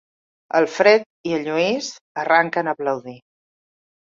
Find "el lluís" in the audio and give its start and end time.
1.39-1.91